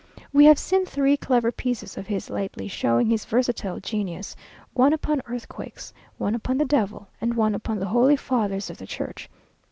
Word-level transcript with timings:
We 0.33 0.45
have 0.45 0.57
seen 0.57 0.87
three 0.87 1.15
clever 1.15 1.51
pieces 1.51 1.95
of 1.95 2.07
his 2.07 2.31
lately, 2.31 2.67
showing 2.67 3.05
his 3.05 3.23
versatile 3.23 3.79
genius; 3.79 4.35
one 4.73 4.93
upon 4.93 5.21
earthquakes, 5.27 5.93
one 6.17 6.33
upon 6.33 6.57
the 6.57 6.65
devil, 6.65 7.09
and 7.21 7.35
one 7.35 7.53
upon 7.53 7.77
the 7.77 7.85
holy 7.89 8.15
fathers 8.15 8.71
of 8.71 8.79
the 8.79 8.87
church! 8.87 9.29